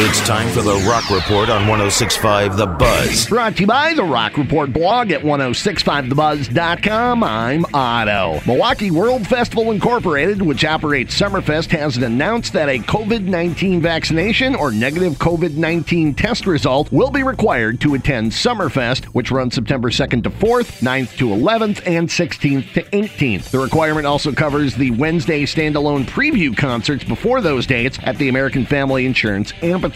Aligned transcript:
It's 0.00 0.20
time 0.20 0.48
for 0.50 0.62
the 0.62 0.76
Rock 0.88 1.10
Report 1.10 1.48
on 1.48 1.66
1065 1.66 2.56
The 2.56 2.68
Buzz. 2.68 3.26
Brought 3.26 3.56
to 3.56 3.62
you 3.62 3.66
by 3.66 3.94
the 3.94 4.04
Rock 4.04 4.36
Report 4.36 4.72
blog 4.72 5.10
at 5.10 5.22
1065thebuzz.com. 5.22 7.24
I'm 7.24 7.66
Otto. 7.74 8.40
Milwaukee 8.46 8.92
World 8.92 9.26
Festival 9.26 9.72
Incorporated, 9.72 10.40
which 10.40 10.64
operates 10.64 11.20
Summerfest, 11.20 11.70
has 11.70 11.96
announced 11.96 12.52
that 12.52 12.68
a 12.68 12.78
COVID 12.78 13.22
19 13.22 13.80
vaccination 13.80 14.54
or 14.54 14.70
negative 14.70 15.14
COVID 15.14 15.56
19 15.56 16.14
test 16.14 16.46
result 16.46 16.92
will 16.92 17.10
be 17.10 17.24
required 17.24 17.80
to 17.80 17.94
attend 17.94 18.30
Summerfest, 18.30 19.06
which 19.06 19.32
runs 19.32 19.56
September 19.56 19.90
2nd 19.90 20.22
to 20.22 20.30
4th, 20.30 20.80
9th 20.80 21.16
to 21.16 21.30
11th, 21.30 21.84
and 21.84 22.08
16th 22.08 22.72
to 22.74 22.84
18th. 22.84 23.50
The 23.50 23.58
requirement 23.58 24.06
also 24.06 24.30
covers 24.30 24.76
the 24.76 24.92
Wednesday 24.92 25.42
standalone 25.42 26.04
preview 26.04 26.56
concerts 26.56 27.02
before 27.02 27.40
those 27.40 27.66
dates 27.66 27.98
at 28.04 28.16
the 28.18 28.28
American 28.28 28.64
Family 28.64 29.04
Insurance 29.04 29.52
Amphitheater. 29.60 29.87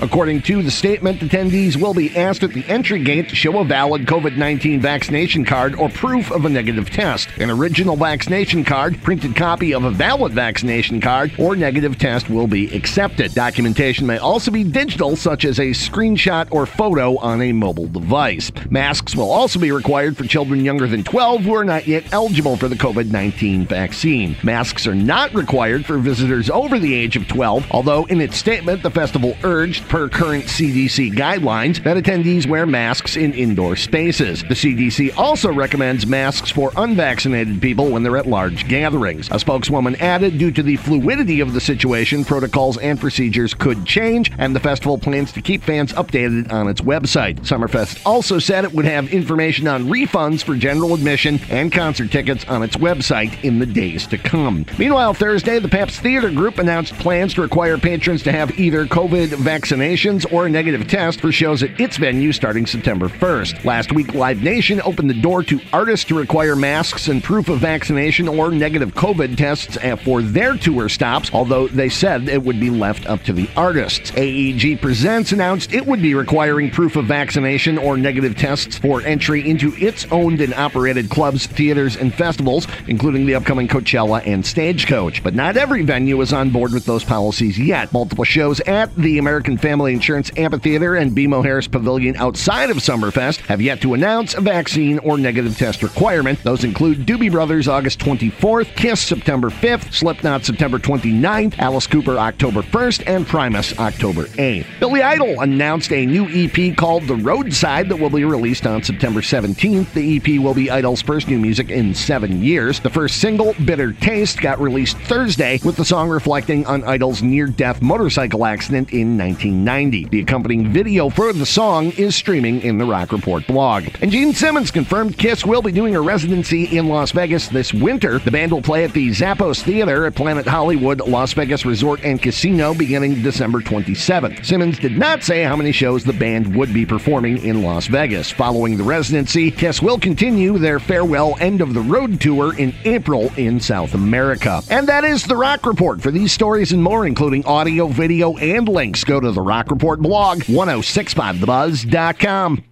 According 0.00 0.42
to 0.42 0.62
the 0.62 0.70
statement, 0.70 1.20
attendees 1.20 1.80
will 1.80 1.94
be 1.94 2.16
asked 2.16 2.42
at 2.42 2.52
the 2.52 2.64
entry 2.66 3.02
gate 3.02 3.28
to 3.28 3.36
show 3.36 3.58
a 3.58 3.64
valid 3.64 4.06
COVID 4.06 4.36
19 4.36 4.80
vaccination 4.80 5.44
card 5.44 5.74
or 5.74 5.88
proof 5.88 6.30
of 6.30 6.44
a 6.44 6.48
negative 6.48 6.90
test, 6.90 7.28
an 7.38 7.50
original 7.50 7.96
vaccination 7.96 8.64
card, 8.64 9.02
printed 9.02 9.34
copy 9.34 9.72
of 9.74 9.84
a 9.84 9.90
valid 9.90 10.32
vaccination 10.32 11.00
card, 11.00 11.32
or 11.38 11.56
negative 11.56 11.98
test 11.98 12.28
will 12.28 12.46
be 12.46 12.74
accepted. 12.74 13.34
Documentation 13.34 14.06
may 14.06 14.18
also 14.18 14.50
be 14.50 14.64
digital, 14.64 15.16
such 15.16 15.44
as 15.44 15.58
a 15.58 15.70
screenshot 15.70 16.48
or 16.50 16.66
photo 16.66 17.16
on 17.18 17.40
a 17.40 17.52
mobile 17.52 17.86
device. 17.86 18.52
Masks 18.70 19.16
will 19.16 19.30
also 19.30 19.58
be 19.58 19.72
required 19.72 20.16
for 20.16 20.24
children 20.24 20.64
younger 20.64 20.86
than 20.86 21.04
12 21.04 21.42
who 21.42 21.54
are 21.54 21.64
not 21.64 21.86
yet 21.86 22.12
eligible 22.12 22.56
for 22.56 22.68
the 22.68 22.76
COVID 22.76 23.10
19 23.10 23.66
vaccine. 23.66 24.36
Masks 24.42 24.86
are 24.86 24.94
not 24.94 25.32
required 25.34 25.86
for 25.86 25.98
visitors 25.98 26.50
over 26.50 26.78
the 26.78 26.94
age 26.94 27.16
of 27.16 27.26
12, 27.28 27.66
although 27.70 28.04
in 28.06 28.20
its 28.20 28.36
statement, 28.36 28.82
the 28.82 28.90
festival 28.90 29.36
urged, 29.44 29.88
per 29.88 30.08
current 30.08 30.44
CDC 30.44 31.12
guidelines, 31.12 31.82
that 31.84 31.96
attendees 31.96 32.46
wear 32.46 32.66
masks 32.66 33.16
in 33.16 33.32
indoor 33.34 33.76
spaces. 33.76 34.42
The 34.42 34.54
CDC 34.54 35.16
also 35.16 35.52
recommends 35.52 36.06
masks 36.06 36.50
for 36.50 36.72
unvaccinated 36.76 37.60
people 37.60 37.90
when 37.90 38.02
they're 38.02 38.16
at 38.16 38.26
large 38.26 38.68
gatherings. 38.68 39.28
A 39.30 39.38
spokeswoman 39.38 39.96
added, 39.96 40.38
due 40.38 40.50
to 40.50 40.62
the 40.62 40.76
fluidity 40.76 41.40
of 41.40 41.52
the 41.52 41.60
situation, 41.60 42.24
protocols 42.24 42.78
and 42.78 42.98
procedures 42.98 43.54
could 43.54 43.84
change, 43.84 44.30
and 44.38 44.54
the 44.54 44.60
festival 44.60 44.98
plans 44.98 45.32
to 45.32 45.42
keep 45.42 45.62
fans 45.62 45.92
updated 45.92 46.52
on 46.52 46.68
its 46.68 46.80
website. 46.80 47.36
Summerfest 47.40 48.00
also 48.04 48.38
said 48.38 48.64
it 48.64 48.72
would 48.72 48.84
have 48.84 49.12
information 49.12 49.66
on 49.66 49.84
refunds 49.86 50.42
for 50.42 50.54
general 50.54 50.94
admission 50.94 51.40
and 51.50 51.72
concert 51.72 52.10
tickets 52.10 52.44
on 52.46 52.62
its 52.62 52.76
website 52.76 53.42
in 53.44 53.58
the 53.58 53.66
days 53.66 54.06
to 54.06 54.18
come. 54.18 54.64
Meanwhile, 54.78 55.14
Thursday, 55.14 55.58
the 55.58 55.68
Pabst 55.68 56.00
Theater 56.00 56.30
Group 56.30 56.58
announced 56.58 56.94
plans 56.94 57.34
to 57.34 57.42
require 57.42 57.78
patrons 57.78 58.22
to 58.24 58.32
have 58.32 58.58
either 58.58 58.86
COVID 58.86 59.27
vaccinations 59.32 60.30
or 60.32 60.46
a 60.46 60.50
negative 60.50 60.88
test 60.88 61.20
for 61.20 61.32
shows 61.32 61.62
at 61.62 61.80
its 61.80 61.96
venue 61.96 62.32
starting 62.32 62.66
September 62.66 63.08
1st. 63.08 63.64
Last 63.64 63.92
week, 63.92 64.14
Live 64.14 64.42
Nation 64.42 64.80
opened 64.82 65.10
the 65.10 65.20
door 65.20 65.42
to 65.44 65.60
artists 65.72 66.06
to 66.06 66.18
require 66.18 66.56
masks 66.56 67.08
and 67.08 67.22
proof 67.22 67.48
of 67.48 67.58
vaccination 67.58 68.28
or 68.28 68.50
negative 68.50 68.94
COVID 68.94 69.36
tests 69.36 69.76
eh, 69.80 69.96
for 69.96 70.22
their 70.22 70.56
tour 70.56 70.88
stops, 70.88 71.30
although 71.32 71.68
they 71.68 71.88
said 71.88 72.28
it 72.28 72.42
would 72.42 72.60
be 72.60 72.70
left 72.70 73.06
up 73.06 73.22
to 73.24 73.32
the 73.32 73.48
artists. 73.56 74.10
AEG 74.12 74.80
Presents 74.80 75.32
announced 75.32 75.72
it 75.72 75.86
would 75.86 76.00
be 76.00 76.14
requiring 76.14 76.70
proof 76.70 76.96
of 76.96 77.06
vaccination 77.06 77.78
or 77.78 77.96
negative 77.96 78.36
tests 78.36 78.78
for 78.78 79.02
entry 79.02 79.48
into 79.48 79.74
its 79.76 80.06
owned 80.10 80.40
and 80.40 80.54
operated 80.54 81.10
clubs, 81.10 81.46
theaters, 81.46 81.96
and 81.96 82.14
festivals, 82.14 82.66
including 82.86 83.26
the 83.26 83.34
upcoming 83.34 83.68
Coachella 83.68 84.26
and 84.26 84.44
Stagecoach. 84.44 85.22
But 85.22 85.34
not 85.34 85.56
every 85.56 85.82
venue 85.82 86.20
is 86.20 86.32
on 86.32 86.50
board 86.50 86.72
with 86.72 86.84
those 86.84 87.04
policies 87.04 87.58
yet. 87.58 87.92
Multiple 87.92 88.24
shows 88.24 88.60
at 88.60 88.94
the 88.96 89.17
American 89.18 89.56
Family 89.58 89.92
Insurance 89.92 90.30
Amphitheater 90.36 90.96
and 90.96 91.12
BMO 91.12 91.44
Harris 91.44 91.68
Pavilion 91.68 92.16
outside 92.16 92.70
of 92.70 92.78
Summerfest 92.78 93.40
have 93.46 93.60
yet 93.60 93.80
to 93.82 93.94
announce 93.94 94.34
a 94.34 94.40
vaccine 94.40 94.98
or 95.00 95.18
negative 95.18 95.56
test 95.56 95.82
requirement. 95.82 96.42
Those 96.42 96.64
include 96.64 97.06
Doobie 97.06 97.30
Brothers 97.30 97.68
August 97.68 97.98
24th, 98.00 98.74
Kiss 98.76 99.00
September 99.00 99.50
5th, 99.50 99.92
Slipknot 99.92 100.44
September 100.44 100.78
29th, 100.78 101.58
Alice 101.58 101.86
Cooper 101.86 102.18
October 102.18 102.62
1st, 102.62 103.04
and 103.06 103.26
Primus 103.26 103.78
October 103.78 104.24
8th. 104.24 104.66
Billy 104.80 105.02
Idol 105.02 105.40
announced 105.40 105.92
a 105.92 106.06
new 106.06 106.26
EP 106.28 106.76
called 106.76 107.04
The 107.04 107.16
Roadside 107.16 107.88
that 107.88 107.96
will 107.96 108.10
be 108.10 108.24
released 108.24 108.66
on 108.66 108.82
September 108.82 109.20
17th. 109.20 109.92
The 109.92 110.16
EP 110.16 110.40
will 110.42 110.54
be 110.54 110.70
Idol's 110.70 111.02
first 111.02 111.28
new 111.28 111.38
music 111.38 111.70
in 111.70 111.94
seven 111.94 112.42
years. 112.42 112.80
The 112.80 112.90
first 112.90 113.20
single, 113.20 113.54
Bitter 113.64 113.92
Taste, 113.92 114.40
got 114.40 114.60
released 114.60 114.96
Thursday, 114.98 115.58
with 115.64 115.76
the 115.76 115.84
song 115.84 116.08
reflecting 116.08 116.66
on 116.66 116.84
Idol's 116.84 117.22
near 117.22 117.46
death 117.46 117.82
motorcycle 117.82 118.44
accident 118.44 118.92
in 119.00 119.16
1990. 119.16 120.06
The 120.06 120.20
accompanying 120.20 120.72
video 120.72 121.08
for 121.08 121.32
the 121.32 121.46
song 121.46 121.92
is 121.92 122.16
streaming 122.16 122.62
in 122.62 122.78
the 122.78 122.84
Rock 122.84 123.12
Report 123.12 123.46
blog. 123.46 123.84
And 124.00 124.10
Gene 124.10 124.32
Simmons 124.32 124.70
confirmed 124.70 125.18
Kiss 125.18 125.46
will 125.46 125.62
be 125.62 125.72
doing 125.72 125.94
a 125.94 126.00
residency 126.00 126.76
in 126.76 126.88
Las 126.88 127.12
Vegas 127.12 127.48
this 127.48 127.72
winter. 127.72 128.18
The 128.18 128.30
band 128.30 128.52
will 128.52 128.62
play 128.62 128.84
at 128.84 128.92
the 128.92 129.10
Zappos 129.10 129.62
Theater 129.62 130.06
at 130.06 130.14
Planet 130.14 130.46
Hollywood 130.46 131.00
Las 131.06 131.32
Vegas 131.32 131.64
Resort 131.64 132.04
and 132.04 132.20
Casino 132.20 132.74
beginning 132.74 133.22
December 133.22 133.60
27th. 133.60 134.44
Simmons 134.44 134.78
did 134.78 134.98
not 134.98 135.22
say 135.22 135.42
how 135.42 135.56
many 135.56 135.72
shows 135.72 136.04
the 136.04 136.12
band 136.12 136.54
would 136.56 136.74
be 136.74 136.84
performing 136.84 137.38
in 137.44 137.62
Las 137.62 137.86
Vegas. 137.86 138.30
Following 138.30 138.76
the 138.76 138.84
residency, 138.84 139.50
Kiss 139.50 139.80
will 139.80 139.98
continue 139.98 140.58
their 140.58 140.78
farewell 140.78 141.36
end 141.40 141.60
of 141.60 141.74
the 141.74 141.80
road 141.80 142.20
tour 142.20 142.56
in 142.58 142.74
April 142.84 143.32
in 143.36 143.60
South 143.60 143.94
America. 143.94 144.60
And 144.70 144.88
that 144.88 145.04
is 145.04 145.24
the 145.24 145.36
Rock 145.36 145.66
Report. 145.66 146.00
For 146.00 146.10
these 146.10 146.32
stories 146.32 146.72
and 146.72 146.82
more, 146.82 147.06
including 147.06 147.44
audio, 147.46 147.86
video, 147.86 148.36
and 148.38 148.68
links, 148.88 149.04
go 149.04 149.20
to 149.20 149.30
the 149.30 149.42
Rock 149.42 149.70
Report 149.70 150.00
blog, 150.00 150.38
1065thebuzz.com. 150.44 152.64